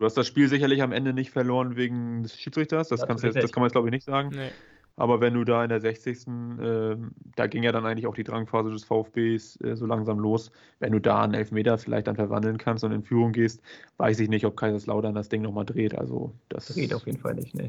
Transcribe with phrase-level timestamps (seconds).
[0.00, 3.36] Du hast das Spiel sicherlich am Ende nicht verloren wegen des Schiedsrichters, das, das, jetzt,
[3.36, 4.30] das kann man jetzt glaube ich nicht sagen.
[4.30, 4.48] Nee.
[4.96, 6.26] Aber wenn du da in der 60.
[6.26, 6.96] Äh,
[7.36, 10.50] da ging ja dann eigentlich auch die Drangphase des VfBs äh, so langsam los.
[10.78, 13.60] Wenn du da einen Elfmeter vielleicht dann verwandeln kannst und in Führung gehst,
[13.98, 15.94] weiß ich nicht, ob Kaiserslautern das Ding nochmal dreht.
[15.94, 17.68] Also das dreht auf jeden Fall nicht, ne.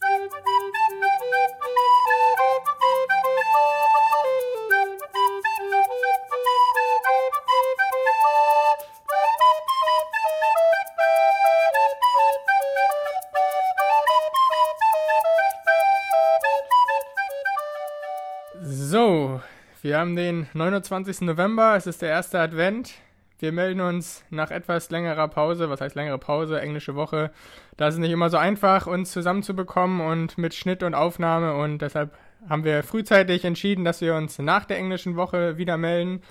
[18.91, 21.21] Wir haben den 29.
[21.21, 22.95] November, es ist der erste Advent.
[23.39, 27.31] Wir melden uns nach etwas längerer Pause, was heißt längere Pause, englische Woche.
[27.77, 31.81] Da ist es nicht immer so einfach, uns zusammenzubekommen und mit Schnitt und Aufnahme und
[31.81, 32.17] deshalb
[32.49, 36.21] haben wir frühzeitig entschieden, dass wir uns nach der englischen Woche wieder melden.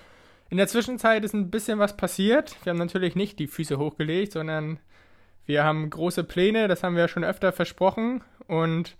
[0.51, 2.57] In der Zwischenzeit ist ein bisschen was passiert.
[2.65, 4.81] Wir haben natürlich nicht die Füße hochgelegt, sondern
[5.47, 8.97] wir haben große Pläne, das haben wir ja schon öfter versprochen und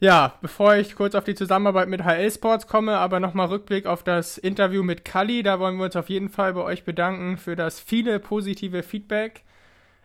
[0.00, 4.02] ja, bevor ich kurz auf die Zusammenarbeit mit HL Sports komme, aber nochmal Rückblick auf
[4.02, 5.42] das Interview mit Kali.
[5.42, 9.42] Da wollen wir uns auf jeden Fall bei euch bedanken für das viele positive Feedback.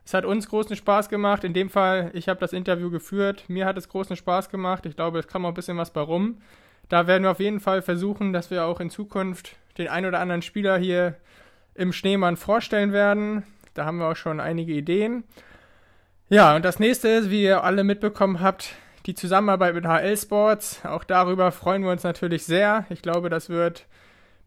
[0.05, 1.45] Es hat uns großen Spaß gemacht.
[1.45, 3.45] In dem Fall, ich habe das Interview geführt.
[3.47, 4.85] Mir hat es großen Spaß gemacht.
[4.85, 6.41] Ich glaube, es kam auch ein bisschen was bei rum.
[6.89, 10.19] Da werden wir auf jeden Fall versuchen, dass wir auch in Zukunft den ein oder
[10.19, 11.15] anderen Spieler hier
[11.73, 13.43] im Schneemann vorstellen werden.
[13.73, 15.23] Da haben wir auch schon einige Ideen.
[16.29, 18.75] Ja, und das nächste ist, wie ihr alle mitbekommen habt,
[19.05, 20.83] die Zusammenarbeit mit HL Sports.
[20.83, 22.85] Auch darüber freuen wir uns natürlich sehr.
[22.89, 23.85] Ich glaube, das wird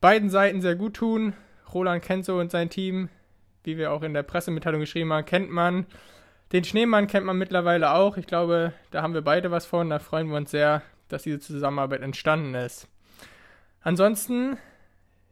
[0.01, 1.35] beiden Seiten sehr gut tun.
[1.73, 3.09] Roland Kenzo und sein Team,
[3.63, 5.87] wie wir auch in der Pressemitteilung geschrieben haben, kennt man.
[6.53, 8.17] Den Schneemann kennt man mittlerweile auch.
[8.17, 9.91] Ich glaube, da haben wir beide was von.
[9.91, 12.89] Da freuen wir uns sehr, dass diese Zusammenarbeit entstanden ist.
[13.83, 14.57] Ansonsten,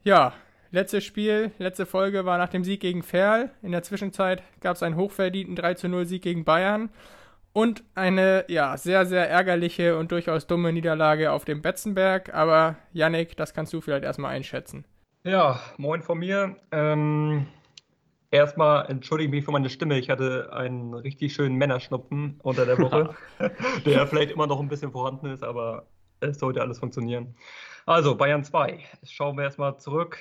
[0.04, 0.34] ja,
[0.70, 3.50] letztes Spiel, letzte Folge war nach dem Sieg gegen Ferl.
[3.62, 6.90] In der Zwischenzeit gab es einen hochverdienten 3 0 Sieg gegen Bayern
[7.56, 12.34] und eine ja sehr sehr ärgerliche und durchaus dumme Niederlage auf dem Betzenberg.
[12.34, 14.84] Aber Yannick, das kannst du vielleicht erstmal einschätzen.
[15.24, 16.56] Ja, moin von mir.
[16.70, 17.46] Ähm,
[18.30, 19.98] erstmal entschuldige mich für meine Stimme.
[19.98, 23.14] Ich hatte einen richtig schönen Männerschnupfen unter der Woche,
[23.86, 25.86] der vielleicht immer noch ein bisschen vorhanden ist, aber
[26.20, 27.36] es sollte alles funktionieren.
[27.86, 28.80] Also Bayern 2.
[29.04, 30.18] Schauen wir erstmal zurück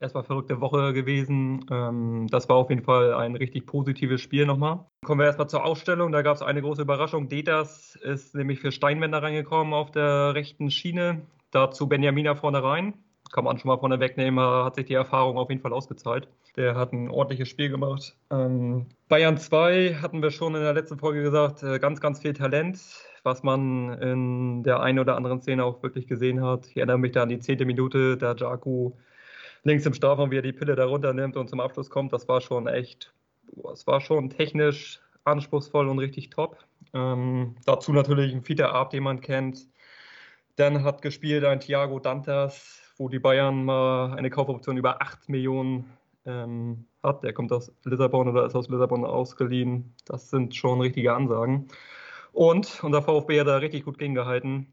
[0.00, 1.64] erstmal verrückte Woche gewesen.
[1.70, 4.84] Ähm, das war auf jeden Fall ein richtig positives Spiel nochmal.
[5.06, 6.10] Kommen wir erstmal zur Ausstellung.
[6.10, 7.28] Da gab es eine große Überraschung.
[7.28, 11.22] Detas ist nämlich für Steinwender reingekommen auf der rechten Schiene.
[11.52, 12.94] Dazu Benjamina vorne rein.
[13.30, 16.26] Kann man schon mal vorne wegnehmen, hat sich die Erfahrung auf jeden Fall ausgezahlt.
[16.56, 18.16] Der hat ein ordentliches Spiel gemacht.
[18.32, 22.32] Ähm, Bayern 2 hatten wir schon in der letzten Folge gesagt, äh, ganz, ganz viel
[22.32, 22.80] Talent,
[23.22, 26.66] was man in der einen oder anderen Szene auch wirklich gesehen hat.
[26.66, 28.90] Ich erinnere mich da an die zehnte Minute, da Jaku
[29.62, 32.40] links im Strafraum, wie er die Pille da runternimmt und zum Abschluss kommt, das war
[32.40, 33.12] schon echt,
[33.72, 36.58] es war schon technisch anspruchsvoll und richtig top.
[36.94, 39.68] Ähm, dazu natürlich ein Fiete Arp, den man kennt.
[40.56, 45.96] Dann hat gespielt ein Thiago Dantas, wo die Bayern mal eine Kaufoption über 8 Millionen
[46.24, 47.22] ähm, hat.
[47.22, 49.94] Der kommt aus Lissabon oder ist aus Lissabon ausgeliehen.
[50.06, 51.68] Das sind schon richtige Ansagen.
[52.32, 54.72] Und unser VfB hat da richtig gut gegengehalten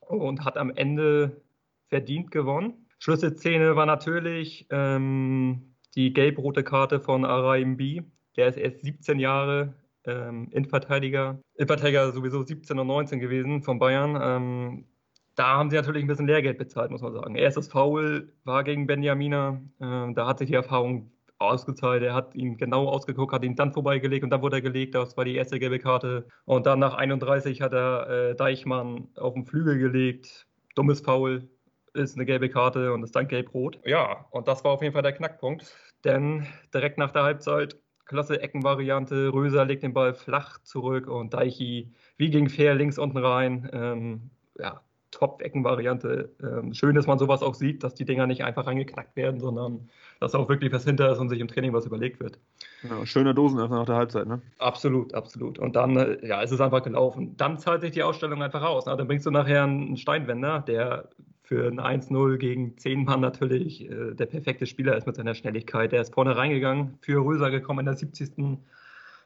[0.00, 1.40] und hat am Ende
[1.88, 2.86] verdient gewonnen.
[2.98, 8.02] Schlüsselszene war natürlich ähm, die gelb-rote Karte von Araimbi.
[8.36, 9.74] Der ist erst 17 Jahre
[10.04, 11.40] ähm, Innenverteidiger.
[11.54, 14.18] Innenverteidiger sowieso 17 und 19 gewesen von Bayern.
[14.20, 14.84] Ähm,
[15.36, 17.34] da haben sie natürlich ein bisschen Lehrgeld bezahlt, muss man sagen.
[17.34, 19.60] Erstes Foul war gegen Benjamina.
[19.80, 22.02] Ähm, da hat sich die Erfahrung ausgezahlt.
[22.02, 24.94] Er hat ihn genau ausgeguckt, hat ihn dann vorbeigelegt und dann wurde er gelegt.
[24.94, 26.26] Das war die erste gelbe Karte.
[26.44, 30.46] Und dann nach 31 hat er äh, Deichmann auf den Flügel gelegt.
[30.74, 31.48] Dummes Foul
[31.94, 33.80] ist eine gelbe Karte und ist dann gelb-rot.
[33.84, 35.74] Ja, und das war auf jeden Fall der Knackpunkt,
[36.04, 39.32] denn direkt nach der Halbzeit klasse Eckenvariante.
[39.32, 43.70] Röser legt den Ball flach zurück und Deichi wie gegen Fair links unten rein.
[43.72, 44.82] Ähm, ja,
[45.14, 46.30] Top-Eckenvariante.
[46.42, 49.88] Ähm, schön, dass man sowas auch sieht, dass die Dinger nicht einfach reingeknackt werden, sondern
[50.20, 52.38] dass auch wirklich was hinter ist und sich im Training was überlegt wird.
[52.82, 54.42] Ja, schöner Dosenöffner nach der Halbzeit, ne?
[54.58, 55.58] Absolut, absolut.
[55.58, 57.36] Und dann, äh, ja, ist es einfach gelaufen.
[57.36, 58.86] Dann zahlt sich die Ausstellung einfach aus.
[58.86, 58.96] Ne?
[58.96, 61.08] Dann bringst du nachher einen Steinwender, der
[61.44, 65.92] für ein 1-0 gegen 10 Mann natürlich äh, der perfekte Spieler ist mit seiner Schnelligkeit.
[65.92, 68.58] Der ist vorne reingegangen, für Röser gekommen in der 70.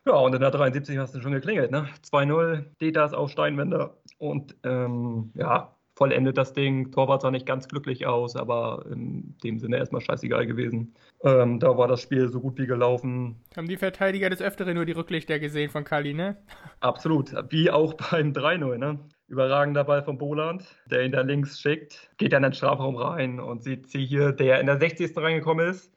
[0.05, 1.89] Ja, und in der 73 hast du schon geklingelt, ne?
[2.11, 6.91] 2-0, Detas auf Steinwender und ähm, ja, vollendet das Ding.
[6.93, 10.95] Torwart sah nicht ganz glücklich aus, aber in dem Sinne erstmal scheißegal gewesen.
[11.23, 13.37] Ähm, da war das Spiel so gut wie gelaufen.
[13.57, 16.37] Haben die Verteidiger des Öfteren nur die Rücklichter gesehen von Kali, ne?
[16.81, 18.99] Absolut, wie auch beim 3-0, ne?
[19.29, 23.41] Überragender Ball von Boland, der ihn da links schickt, geht dann in den Strafraum rein
[23.41, 25.17] und sieht sie hier, der in der 60.
[25.17, 25.93] reingekommen ist.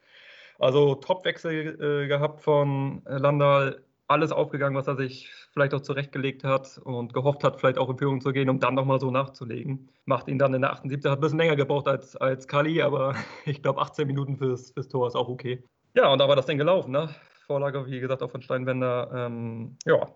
[0.58, 6.78] Also Topwechsel äh, gehabt von Landal, alles aufgegangen, was er sich vielleicht auch zurechtgelegt hat
[6.84, 9.88] und gehofft hat, vielleicht auch in Führung zu gehen, um dann nochmal so nachzulegen.
[10.04, 11.10] Macht ihn dann in der 78.
[11.10, 13.14] Hat ein bisschen länger gebraucht als, als Kali, aber
[13.46, 15.62] ich glaube 18 Minuten fürs, fürs Tor ist auch okay.
[15.94, 16.92] Ja, und da war das Ding gelaufen.
[16.92, 17.08] Ne?
[17.46, 19.10] Vorlage, wie gesagt, auch von Steinwender.
[19.14, 20.06] Ähm, ja,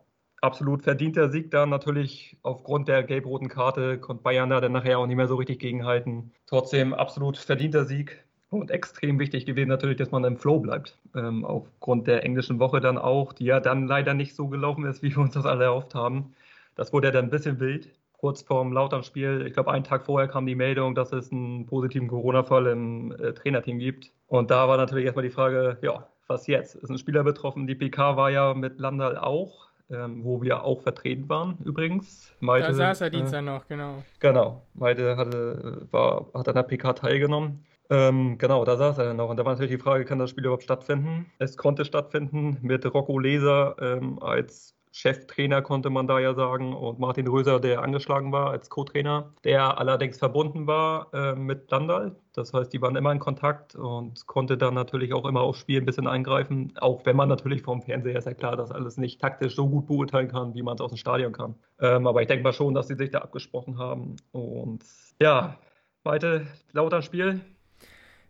[0.40, 1.66] absolut verdienter Sieg da.
[1.66, 5.58] Natürlich aufgrund der gelb-roten Karte konnte Bayern da dann nachher auch nicht mehr so richtig
[5.58, 6.32] gegenhalten.
[6.46, 8.24] Trotzdem absolut verdienter Sieg.
[8.48, 10.96] Und extrem wichtig gewesen natürlich, dass man im Flow bleibt.
[11.16, 15.02] Ähm, aufgrund der englischen Woche dann auch, die ja dann leider nicht so gelaufen ist,
[15.02, 16.34] wie wir uns das alle erhofft haben.
[16.76, 17.90] Das wurde ja dann ein bisschen wild.
[18.12, 22.08] Kurz vorm Lautern-Spiel, ich glaube, einen Tag vorher kam die Meldung, dass es einen positiven
[22.08, 24.12] Corona-Fall im äh, Trainerteam gibt.
[24.26, 26.74] Und da war natürlich erstmal die Frage, ja, was jetzt?
[26.76, 27.66] Ist ein Spieler betroffen?
[27.66, 32.32] Die PK war ja mit Landal auch, ähm, wo wir auch vertreten waren übrigens.
[32.40, 34.02] Malte, da saß er Dienstag äh, noch, genau.
[34.20, 37.64] Genau, Malte hatte, war, hat an der PK teilgenommen.
[37.88, 39.28] Ähm, genau, da saß er dann noch.
[39.28, 41.26] Und da war natürlich die Frage, kann das Spiel überhaupt stattfinden?
[41.38, 46.98] Es konnte stattfinden mit Rocco Leser ähm, als Cheftrainer, konnte man da ja sagen, und
[46.98, 52.16] Martin Röser, der angeschlagen war als Co-Trainer, der allerdings verbunden war äh, mit Landal.
[52.32, 55.82] Das heißt, die waren immer in Kontakt und konnte dann natürlich auch immer aufs Spiel
[55.82, 59.20] ein bisschen eingreifen, auch wenn man natürlich vom Fernseher ist ja klar, dass alles nicht
[59.20, 61.56] taktisch so gut beurteilen kann, wie man es aus dem Stadion kann.
[61.78, 64.16] Ähm, aber ich denke mal schon, dass sie sich da abgesprochen haben.
[64.32, 64.82] Und
[65.20, 65.58] ja,
[66.04, 67.42] weiter Lautern Spiel,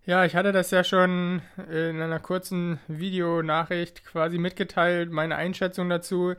[0.07, 6.35] ja, ich hatte das ja schon in einer kurzen Videonachricht quasi mitgeteilt, meine Einschätzung dazu.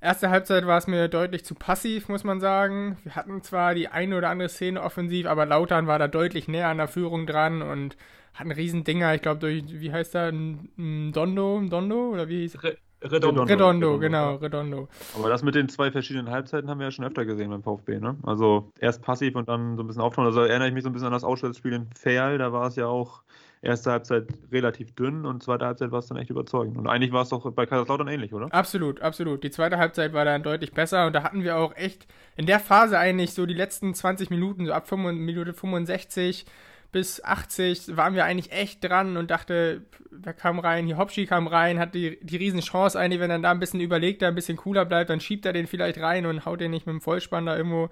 [0.00, 2.98] Erste Halbzeit war es mir deutlich zu passiv, muss man sagen.
[3.04, 6.68] Wir hatten zwar die eine oder andere Szene offensiv, aber Lautern war da deutlich näher
[6.68, 7.96] an der Führung dran und
[8.34, 12.62] hat einen riesen Dinger, ich glaube durch, wie heißt der, Dondo, Dondo oder wie hieß
[12.64, 13.42] Re Redondo.
[13.42, 14.88] Redondo, genau, Redondo.
[15.16, 17.98] Aber das mit den zwei verschiedenen Halbzeiten haben wir ja schon öfter gesehen beim VfB,
[17.98, 18.16] ne?
[18.22, 20.26] Also erst passiv und dann so ein bisschen auftauchen.
[20.26, 22.76] Also erinnere ich mich so ein bisschen an das Auswärtsspiel in Ferl, da war es
[22.76, 23.22] ja auch
[23.62, 26.76] erste Halbzeit relativ dünn und zweite Halbzeit war es dann echt überzeugend.
[26.76, 28.52] Und eigentlich war es doch bei Kaiserslautern ähnlich, oder?
[28.52, 29.44] Absolut, absolut.
[29.44, 32.06] Die zweite Halbzeit war dann deutlich besser und da hatten wir auch echt
[32.36, 36.44] in der Phase eigentlich so die letzten 20 Minuten, so ab 5, Minute 65
[36.90, 39.82] bis 80 waren wir eigentlich echt dran und dachte,
[40.24, 40.86] wer kam rein?
[40.86, 43.80] Hier Hopschi kam rein, hat die, die riesen Chance eigentlich, wenn er da ein bisschen
[43.80, 46.86] überlegter, ein bisschen cooler bleibt, dann schiebt er den vielleicht rein und haut den nicht
[46.86, 47.88] mit dem Vollspann da irgendwo,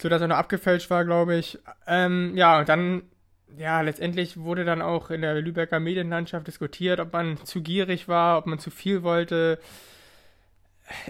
[0.00, 1.58] so dass er noch abgefälscht war, glaube ich.
[1.86, 3.02] Ähm, ja, und dann,
[3.56, 8.38] ja, letztendlich wurde dann auch in der Lübecker Medienlandschaft diskutiert, ob man zu gierig war,
[8.38, 9.58] ob man zu viel wollte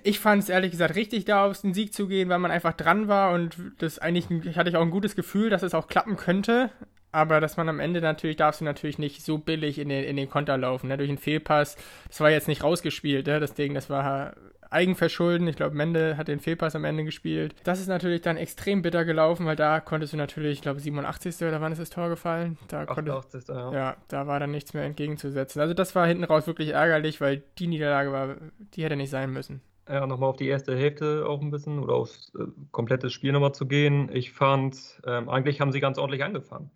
[0.02, 2.75] ich fand es ehrlich gesagt richtig, da auf den Sieg zu gehen, weil man einfach
[2.75, 6.16] dran war und das eigentlich hatte ich auch ein gutes Gefühl, dass es auch klappen
[6.16, 6.70] könnte.
[7.14, 10.16] Aber dass man am Ende natürlich, darfst du natürlich nicht so billig in den, in
[10.16, 10.96] den Konter laufen, ne?
[10.96, 11.76] durch einen Fehlpass.
[12.08, 13.38] Das war jetzt nicht rausgespielt, ne?
[13.38, 14.34] das Ding, das war
[14.69, 15.46] Eigenverschulden.
[15.46, 17.55] Ich glaube, Mende hat den Fehlpass am Ende gespielt.
[17.62, 21.37] Das ist natürlich dann extrem bitter gelaufen, weil da konntest du natürlich, ich glaube, 87.
[21.46, 22.58] oder wann ist das Tor gefallen?
[22.66, 23.05] Da 88.
[23.05, 23.72] Konntest, ja.
[23.72, 25.60] ja, da war dann nichts mehr entgegenzusetzen.
[25.60, 28.34] Also das war hinten raus wirklich ärgerlich, weil die Niederlage war,
[28.75, 29.60] die hätte nicht sein müssen.
[29.88, 33.55] Ja, nochmal auf die erste Hälfte auch ein bisschen oder aufs äh, komplette Spiel nochmal
[33.55, 34.10] zu gehen.
[34.12, 36.72] Ich fand, ähm, eigentlich haben sie ganz ordentlich angefangen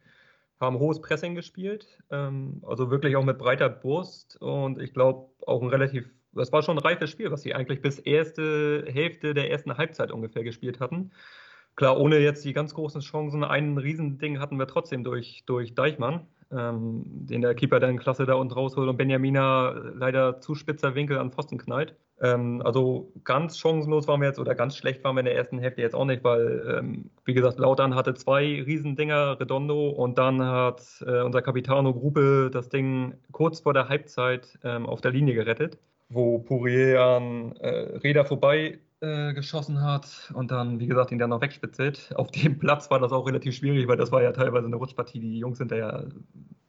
[0.60, 5.62] haben hohes Pressing gespielt, ähm, also wirklich auch mit breiter Brust und ich glaube auch
[5.62, 9.50] ein relativ, das war schon ein reifes Spiel, was sie eigentlich bis erste Hälfte der
[9.50, 11.12] ersten Halbzeit ungefähr gespielt hatten.
[11.76, 16.26] Klar, ohne jetzt die ganz großen Chancen, ein Riesending hatten wir trotzdem durch, durch Deichmann,
[16.50, 21.18] ähm, den der Keeper dann klasse da unten rausholt und Benjamina leider zu spitzer Winkel
[21.18, 21.94] an Pfosten knallt.
[22.20, 25.58] Ähm, also ganz chancenlos waren wir jetzt oder ganz schlecht waren wir in der ersten
[25.58, 30.42] Hälfte jetzt auch nicht, weil, ähm, wie gesagt, Lautern hatte zwei Riesendinger, Redondo, und dann
[30.42, 35.34] hat äh, unser Capitano Gruppe das Ding kurz vor der Halbzeit ähm, auf der Linie
[35.34, 41.18] gerettet, wo Pourier an äh, Räder vorbei äh, geschossen hat und dann, wie gesagt, ihn
[41.18, 42.12] dann noch wegspitzelt.
[42.16, 45.20] Auf dem Platz war das auch relativ schwierig, weil das war ja teilweise eine Rutschpartie.
[45.20, 46.04] Die Jungs sind ja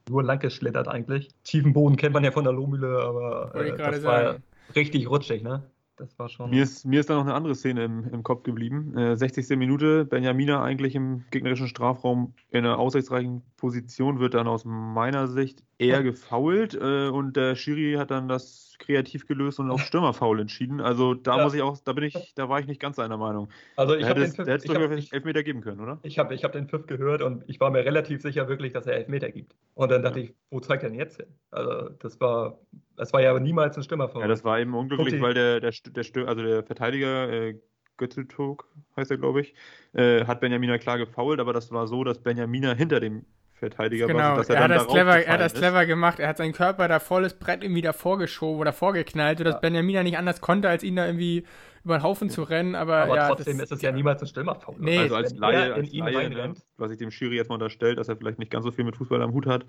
[0.10, 1.30] nur lang geschlittert eigentlich.
[1.44, 4.36] Tiefen Boden kennt man ja von der Lohmühle, aber äh, das war
[4.76, 5.64] richtig rutschig, ne?
[6.00, 6.50] Das war schon.
[6.50, 8.98] Mir ist, mir ist da noch eine andere Szene im, im Kopf geblieben.
[8.98, 9.50] Äh, 60.
[9.58, 15.62] Minute, Benjamina eigentlich im gegnerischen Strafraum in einer aussichtsreichen Position, wird dann aus meiner Sicht
[15.78, 20.80] eher gefoult äh, und der Schiri hat dann das kreativ gelöst und auf Stürmerfaul entschieden.
[20.82, 21.44] Also da ja.
[21.44, 23.50] muss ich auch, da bin ich, da war ich nicht ganz seiner Meinung.
[23.76, 26.00] Also ich habe den Pfiff, der hätte durchaus Elfmeter geben können, oder?
[26.04, 28.88] Ich habe ich hab den Pfiff gehört und ich war mir relativ sicher wirklich, dass
[28.88, 29.56] er Elfmeter gibt.
[29.74, 30.26] Und dann dachte ja.
[30.26, 31.28] ich, wo zeigt er denn jetzt hin?
[31.52, 32.60] Also das war,
[33.00, 34.22] das war ja niemals ein Stürmerfaul.
[34.22, 37.56] Ja, das war eben unglücklich, weil der, der, der, der, also der Verteidiger äh,
[37.98, 39.54] Götzeltog heißt er, glaube ich,
[39.94, 44.38] äh, hat Benjamina klar gefault, aber das war so, dass Benjamina hinter dem Verteidiger genau.
[44.38, 46.20] was, er, er hat das clever, er hat das clever gemacht.
[46.20, 49.60] Er hat seinen Körper da volles Brett irgendwie davor geschoben oder vorgeknallt, sodass ja.
[49.60, 51.46] Benjamin nicht anders konnte, als ihn da irgendwie
[51.84, 52.76] über den Haufen zu rennen.
[52.76, 54.76] Aber, aber ja, trotzdem das, ist es ja niemals ein Stürmerfoul.
[54.80, 58.08] Nee, also als Laie, als Laie ne, was ich dem Schiri jetzt mal unterstellt, dass
[58.08, 59.66] er vielleicht nicht ganz so viel mit Fußball am Hut hat.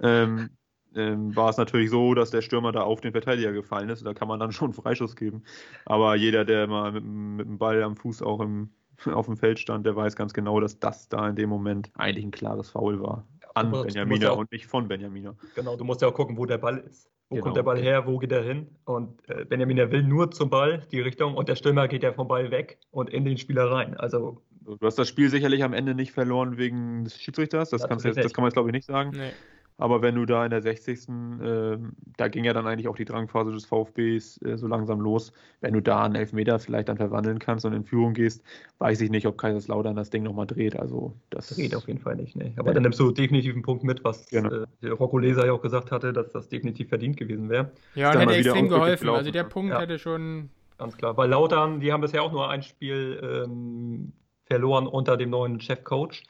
[0.00, 0.50] Ähm,
[0.96, 4.04] ähm, war es natürlich so, dass der Stürmer da auf den Verteidiger gefallen ist.
[4.04, 5.42] Da kann man dann schon einen Freischuss geben.
[5.84, 8.70] Aber jeder, der mal mit, mit dem Ball am Fuß auch im,
[9.06, 12.24] auf dem Feld stand, der weiß ganz genau, dass das da in dem Moment eigentlich
[12.24, 13.26] ein klares Foul war.
[13.54, 15.34] An Benjamina ja und nicht von Benjamina.
[15.54, 17.10] Genau, du musst ja auch gucken, wo der Ball ist.
[17.28, 17.44] Wo genau.
[17.44, 18.66] kommt der Ball her, wo geht er hin?
[18.84, 22.28] Und äh, Benjamina will nur zum Ball, die Richtung, und der Stürmer geht ja vom
[22.28, 23.94] Ball weg und in den Spieler rein.
[23.96, 28.04] Also Du hast das Spiel sicherlich am Ende nicht verloren wegen des Schiedsrichters, das, das,
[28.04, 29.10] jetzt, das kann man jetzt glaube ich nicht sagen.
[29.10, 29.32] Nee.
[29.78, 31.08] Aber wenn du da in der 60.
[31.08, 31.78] Äh,
[32.16, 35.32] da ging ja dann eigentlich auch die Drangphase des VfBs äh, so langsam los.
[35.60, 38.42] Wenn du da einen Elfmeter vielleicht dann verwandeln kannst und in Führung gehst,
[38.78, 40.78] weiß ich nicht, ob Kaiserslautern das Ding nochmal dreht.
[40.78, 42.36] Also das dreht auf jeden Fall nicht.
[42.36, 42.52] Ne.
[42.56, 42.74] Aber ja.
[42.74, 44.64] dann nimmst du definitiv einen Punkt mit, was genau.
[44.82, 47.70] äh, Rocco Leser ja auch gesagt hatte, dass das definitiv verdient gewesen wäre.
[47.94, 49.08] Ja, und hätte extrem geholfen.
[49.08, 49.80] Also der Punkt ja.
[49.80, 50.50] hätte schon.
[50.78, 51.16] Ganz klar.
[51.16, 54.12] Weil Lautern, die haben bisher auch nur ein Spiel ähm,
[54.46, 56.24] verloren unter dem neuen Chefcoach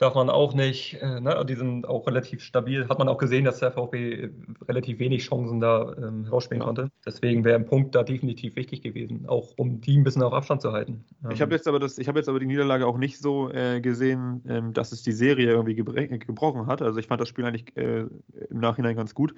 [0.00, 2.88] darf man auch nicht, äh, ne, die sind auch relativ stabil.
[2.88, 4.30] Hat man auch gesehen, dass der VfB
[4.66, 6.66] relativ wenig Chancen da ähm, rausspielen ja.
[6.66, 6.90] konnte.
[7.04, 10.62] Deswegen wäre ein Punkt da definitiv wichtig gewesen, auch um die ein bisschen auf Abstand
[10.62, 11.04] zu halten.
[11.22, 13.52] Ähm, ich habe jetzt aber das, ich habe jetzt aber die Niederlage auch nicht so
[13.52, 16.80] äh, gesehen, ähm, dass es die Serie irgendwie gebrochen hat.
[16.80, 18.06] Also ich fand das Spiel eigentlich äh,
[18.48, 19.34] im Nachhinein ganz gut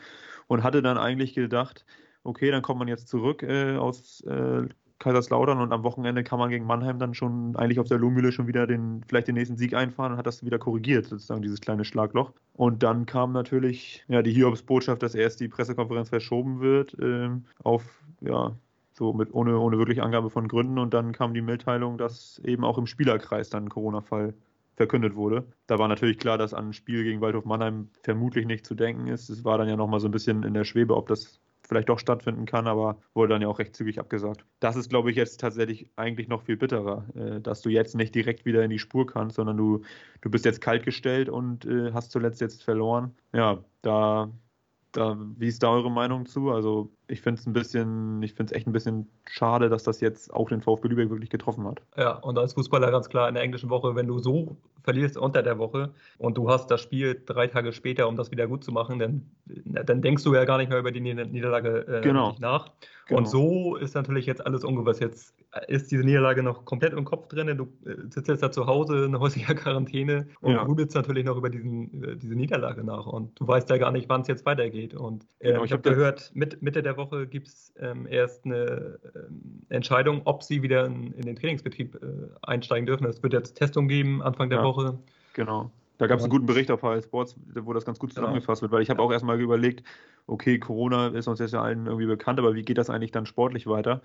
[0.47, 1.85] und hatte dann eigentlich gedacht,
[2.23, 4.69] okay, dann kommt man jetzt zurück äh, aus äh,
[5.03, 8.47] Kaiserslautern und am Wochenende kann man gegen Mannheim dann schon eigentlich auf der Lohmühle schon
[8.47, 11.85] wieder den, vielleicht den nächsten Sieg einfahren und hat das wieder korrigiert, sozusagen dieses kleine
[11.85, 12.33] Schlagloch.
[12.55, 17.85] Und dann kam natürlich ja, die Hiobs-Botschaft, dass erst die Pressekonferenz verschoben wird ähm, auf,
[18.21, 18.55] ja,
[18.93, 22.65] so mit ohne, ohne wirklich Angabe von Gründen und dann kam die Mitteilung, dass eben
[22.65, 24.35] auch im Spielerkreis dann ein Corona-Fall
[24.77, 25.45] verkündet wurde.
[25.67, 29.09] Da war natürlich klar, dass an ein Spiel gegen Waldhof Mannheim vermutlich nicht zu denken
[29.09, 29.29] ist.
[29.29, 31.99] Es war dann ja nochmal so ein bisschen in der Schwebe, ob das vielleicht doch
[31.99, 34.45] stattfinden kann, aber wurde dann ja auch recht zügig abgesagt.
[34.61, 38.15] Das ist, glaube ich, jetzt tatsächlich eigentlich noch viel bitterer, äh, dass du jetzt nicht
[38.15, 39.83] direkt wieder in die Spur kannst, sondern du,
[40.21, 43.15] du bist jetzt kaltgestellt und äh, hast zuletzt jetzt verloren.
[43.33, 44.31] Ja, da
[44.93, 46.51] da, wie ist da eure Meinung zu?
[46.51, 50.01] Also ich finde es ein bisschen, ich finde es echt ein bisschen schade, dass das
[50.01, 51.83] jetzt auch den VfB Lübeck wirklich getroffen hat.
[51.97, 55.43] Ja, und als Fußballer ganz klar in der englischen Woche, wenn du so verlierst unter
[55.43, 58.73] der Woche und du hast das Spiel drei Tage später, um das wieder gut zu
[58.73, 62.35] machen, dann, dann denkst du ja gar nicht mehr über die Niederlage äh, genau.
[62.41, 62.71] nach.
[63.07, 63.19] Genau.
[63.19, 65.01] Und so ist natürlich jetzt alles ungewiss.
[65.01, 65.35] Jetzt
[65.69, 67.57] ist diese Niederlage noch komplett im Kopf drin.
[67.57, 70.65] Du äh, sitzt jetzt da zu Hause in häuslicher Quarantäne und ja.
[70.65, 73.07] grübelst natürlich noch über diesen, äh, diese Niederlage nach.
[73.07, 74.95] Und du weißt ja gar nicht, wann es jetzt weitergeht.
[74.95, 78.45] Und äh, genau, ich, ich habe gehört, mit, Mitte der Woche gibt es ähm, erst
[78.45, 81.99] eine ähm, Entscheidung, ob sie wieder in, in den Trainingsbetrieb äh,
[82.43, 83.07] einsteigen dürfen.
[83.07, 84.99] Es wird jetzt Testung geben Anfang der ja, Woche.
[85.35, 85.71] Genau.
[85.99, 88.23] Da gab es einen guten Bericht auf HL Sports, wo das ganz gut genau.
[88.23, 88.71] zusammengefasst genau.
[88.71, 89.85] wird, weil ich habe auch erstmal überlegt,
[90.27, 93.27] okay, Corona ist uns jetzt ja allen irgendwie bekannt, aber wie geht das eigentlich dann
[93.27, 94.03] sportlich weiter?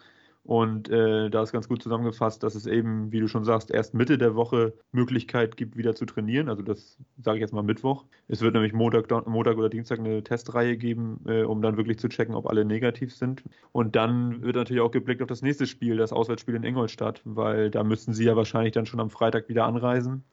[0.47, 3.93] Und äh, da ist ganz gut zusammengefasst, dass es eben, wie du schon sagst, erst
[3.93, 6.47] Mitte der Woche Möglichkeit gibt, wieder zu trainieren.
[6.47, 8.05] Also das sage ich jetzt mal Mittwoch.
[8.29, 12.07] Es wird nämlich Montag, Montag oder Dienstag eine Testreihe geben, äh, um dann wirklich zu
[12.07, 13.43] checken, ob alle negativ sind.
[13.73, 17.69] Und dann wird natürlich auch geblickt auf das nächste Spiel, das Auswärtsspiel in Ingolstadt, weil
[17.69, 20.23] da müssten sie ja wahrscheinlich dann schon am Freitag wieder anreisen.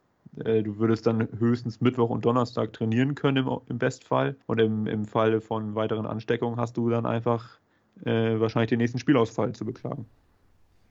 [0.45, 4.37] Äh, du würdest dann höchstens Mittwoch und Donnerstag trainieren können im, im Bestfall.
[4.45, 7.59] Und im, im Falle von weiteren Ansteckungen hast du dann einfach
[8.03, 10.05] äh, wahrscheinlich den nächsten Spielausfall zu beklagen.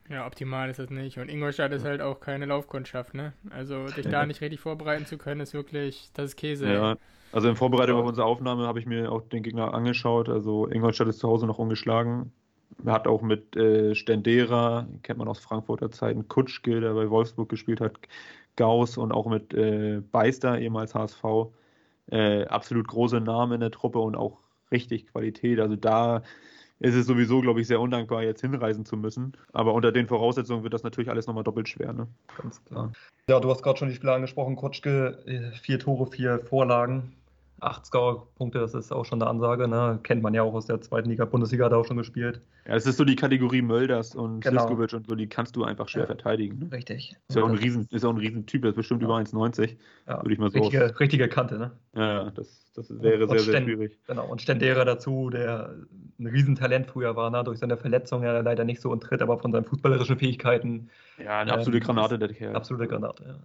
[0.09, 1.17] Ja, optimal ist das nicht.
[1.17, 3.33] Und Ingolstadt ist halt auch keine Laufkundschaft, ne?
[3.49, 6.71] Also dich da nicht richtig vorbereiten zu können, ist wirklich, das ist Käse.
[6.71, 6.97] Ja,
[7.31, 10.29] also in Vorbereitung auf unsere Aufnahme habe ich mir auch den Gegner angeschaut.
[10.29, 12.31] Also Ingolstadt ist zu Hause noch ungeschlagen.
[12.85, 17.81] Hat auch mit äh, Stendera, kennt man aus Frankfurter Zeiten, Kutschke, der bei Wolfsburg gespielt
[17.81, 17.97] hat,
[18.55, 21.23] Gauss und auch mit äh, Beister, ehemals HSV,
[22.11, 24.39] äh, absolut große Namen in der Truppe und auch
[24.71, 25.59] richtig Qualität.
[25.59, 26.21] Also da
[26.79, 29.33] ist es sowieso, glaube ich, sehr undankbar, jetzt hinreisen zu müssen.
[29.53, 31.93] Aber unter den Voraussetzungen wird das natürlich alles nochmal doppelt schwer.
[31.93, 32.07] Ne?
[32.37, 32.91] Ganz klar.
[33.29, 34.55] Ja, du hast gerade schon die Spieler angesprochen.
[34.55, 37.13] Kutschke, äh, vier Tore, vier Vorlagen
[37.59, 39.67] acht Scorer-Punkte, das ist auch schon eine Ansage.
[39.67, 39.99] Ne?
[40.03, 41.25] Kennt man ja auch aus der zweiten Liga.
[41.25, 42.41] Bundesliga hat er auch schon gespielt.
[42.67, 44.61] Ja, es ist so die Kategorie Mölders und genau.
[44.61, 46.07] Siskovic und so, die kannst du einfach schwer ja.
[46.07, 46.59] verteidigen.
[46.59, 46.71] Ne?
[46.71, 47.15] Richtig.
[47.27, 49.07] Ist ja auch ein, Riesen, ist auch ein Riesentyp, der ist bestimmt ja.
[49.07, 49.77] über 1,90.
[50.07, 50.21] Ja.
[50.21, 51.71] Würde ich mal so richtige, richtige Kante, ne?
[51.95, 53.97] Ja, das, das wäre und sehr, sehr schwierig.
[54.07, 55.75] Genau, und Stendera dazu, der
[56.19, 57.43] ein Riesentalent früher war, ne?
[57.43, 60.89] durch seine Verletzung ja leider nicht so und tritt, aber von seinen fußballerischen Fähigkeiten.
[61.23, 62.55] Ja, eine absolute ähm, Granate, der Kerl.
[62.55, 63.35] Absolute Granate, ja.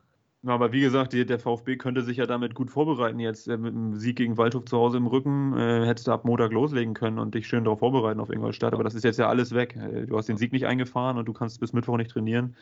[0.46, 3.20] Aber wie gesagt, der VfB könnte sich ja damit gut vorbereiten.
[3.20, 6.24] Jetzt äh, mit einem Sieg gegen Waldhof zu Hause im Rücken äh, hättest du ab
[6.24, 8.72] Montag loslegen können und dich schön darauf vorbereiten auf Ingolstadt.
[8.72, 9.76] Aber das ist jetzt ja alles weg.
[9.76, 12.56] Äh, du hast den Sieg nicht eingefahren und du kannst bis Mittwoch nicht trainieren.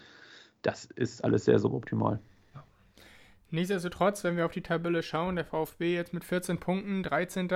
[0.63, 2.19] Das ist alles sehr suboptimal.
[3.51, 7.49] Nichtsdestotrotz, wenn wir auf die Tabelle schauen, der VfB jetzt mit 14 Punkten, 13.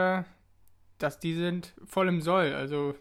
[0.99, 2.55] dass die sind voll im Soll.
[2.55, 2.95] Also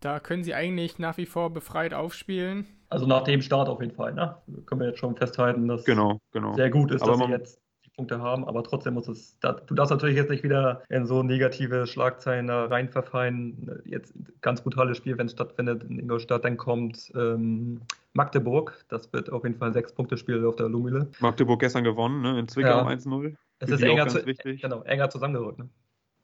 [0.00, 2.66] da können sie eigentlich nach wie vor befreit aufspielen.
[2.94, 4.36] Also nach dem Start auf jeden Fall, ne?
[4.66, 6.54] Können wir jetzt schon festhalten, dass genau, genau.
[6.54, 9.74] sehr gut ist, Aber dass man, sie jetzt Minuspunkte haben, aber trotzdem muss es, du
[9.74, 13.82] darfst natürlich jetzt nicht wieder in so negative Schlagzeilen da rein verfallen.
[13.84, 17.80] Jetzt ganz brutales Spiel, wenn es stattfindet in Ingolstadt, dann kommt ähm,
[18.12, 18.84] Magdeburg.
[18.90, 21.08] Das wird auf jeden Fall ein Sechs-Punkte-Spiel auf der Lumile.
[21.18, 22.38] Magdeburg gestern gewonnen, ne?
[22.38, 22.86] in Zwickau ja.
[22.86, 23.34] 1-0.
[23.58, 25.58] Es ist enger, zu, genau, enger zusammengerückt.
[25.58, 25.68] Ne?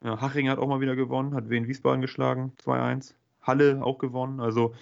[0.05, 3.15] Ja, Haching hat auch mal wieder gewonnen, hat Wien Wiesbaden geschlagen, 2-1.
[3.43, 4.39] Halle auch gewonnen.
[4.39, 4.73] Also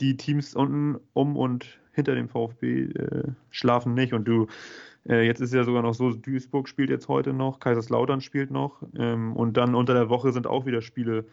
[0.00, 4.12] die Teams unten um und hinter dem VfB äh, schlafen nicht.
[4.12, 4.46] Und du,
[5.08, 8.82] äh, jetzt ist ja sogar noch so, Duisburg spielt jetzt heute noch, Kaiserslautern spielt noch.
[8.96, 11.24] Ähm, und dann unter der Woche sind auch wieder Spiele.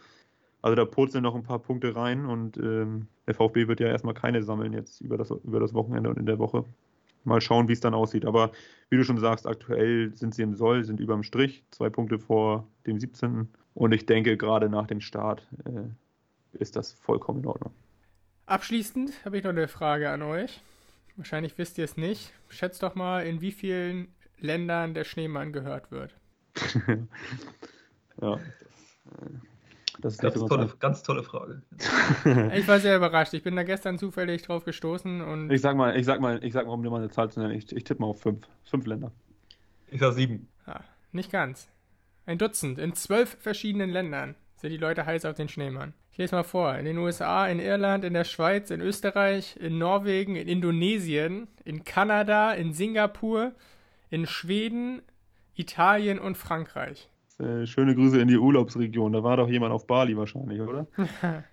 [0.62, 4.16] Also da purzeln noch ein paar Punkte rein und ähm, der VfB wird ja erstmal
[4.16, 6.66] keine sammeln jetzt über das, über das Wochenende und in der Woche.
[7.24, 8.26] Mal schauen, wie es dann aussieht.
[8.26, 8.52] Aber
[8.90, 12.20] wie du schon sagst, aktuell sind sie im Soll, sind über dem Strich, zwei Punkte
[12.20, 13.50] vor dem 17.
[13.74, 17.74] Und ich denke, gerade nach dem Start äh, ist das vollkommen in Ordnung.
[18.48, 20.62] Abschließend habe ich noch eine Frage an euch.
[21.16, 22.34] Wahrscheinlich wisst ihr es nicht.
[22.50, 24.08] Schätzt doch mal, in wie vielen
[24.40, 26.16] Ländern der Schneemann gehört wird.
[28.22, 28.40] ja,
[30.00, 31.62] das ist ganz tolle, ganz tolle Frage.
[32.54, 33.34] ich war sehr überrascht.
[33.34, 35.52] Ich bin da gestern zufällig drauf gestoßen und.
[35.52, 37.40] Ich sag mal, ich sag mal, ich sag mal, um dir mal eine Zahl zu
[37.40, 38.48] nennen, ich, ich tippe mal auf fünf.
[38.64, 39.12] Fünf Länder.
[39.88, 40.48] Ich sag sieben.
[40.68, 41.68] Ja, nicht ganz.
[42.26, 42.78] Ein Dutzend.
[42.78, 45.94] In zwölf verschiedenen Ländern sind die Leute heiß auf den Schneemann.
[46.12, 46.76] Ich lese mal vor.
[46.76, 51.84] In den USA, in Irland, in der Schweiz, in Österreich, in Norwegen, in Indonesien, in
[51.84, 53.54] Kanada, in Singapur,
[54.10, 55.02] in Schweden,
[55.56, 57.10] Italien und Frankreich.
[57.40, 59.14] Äh, schöne Grüße in die Urlaubsregion.
[59.14, 60.88] Da war doch jemand auf Bali wahrscheinlich, oder?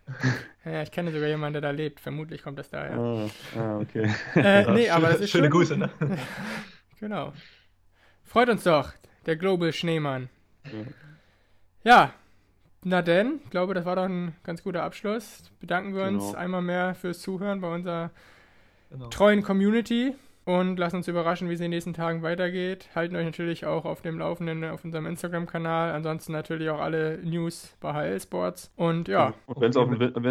[0.64, 2.00] ja, ich kenne sogar jemanden, der da lebt.
[2.00, 2.96] Vermutlich kommt das daher.
[2.96, 4.11] Ah, ah okay.
[4.34, 5.52] Äh, nee, aber das ist Schöne schon...
[5.52, 5.90] Grüße, ne?
[7.00, 7.34] genau.
[8.23, 8.94] Freut uns doch,
[9.26, 10.30] der Global Schneemann.
[10.64, 10.80] Ja.
[11.84, 12.14] ja,
[12.85, 15.50] na denn, ich glaube, das war doch ein ganz guter Abschluss.
[15.61, 16.25] Bedanken wir genau.
[16.25, 18.11] uns einmal mehr fürs Zuhören bei unserer
[18.91, 19.09] genau.
[19.09, 20.14] treuen Community
[20.45, 22.91] und lassen uns überraschen, wie es in den nächsten Tagen weitergeht.
[22.95, 25.93] Halten euch natürlich auch auf dem Laufenden auf unserem Instagram-Kanal.
[25.93, 28.71] Ansonsten natürlich auch alle News bei HL Sports.
[28.76, 29.33] Und ja.
[29.47, 29.88] Und wenn es auf,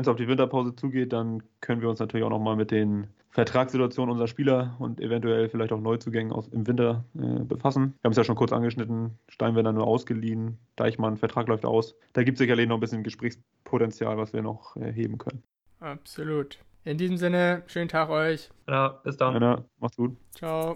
[0.07, 4.27] auf die Winterpause zugeht, dann können wir uns natürlich auch nochmal mit den Vertragssituation unserer
[4.27, 7.95] Spieler und eventuell vielleicht auch Neuzugängen aus, im Winter äh, befassen.
[8.01, 11.95] Wir haben es ja schon kurz angeschnitten, Steinwender nur ausgeliehen, Deichmann, Vertrag läuft aus.
[12.13, 15.41] Da gibt es sicherlich noch ein bisschen Gesprächspotenzial, was wir noch äh, heben können.
[15.79, 16.59] Absolut.
[16.85, 18.51] In diesem Sinne, schönen Tag euch.
[18.67, 19.41] Ja, bis dann.
[19.41, 20.15] Ja, macht's gut.
[20.35, 20.75] Ciao.